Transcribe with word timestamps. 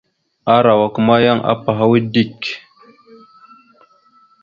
Arawak 0.55 0.95
ma 1.05 1.15
yan 1.25 1.39
apahwa 1.53 1.97
dik. 2.13 2.39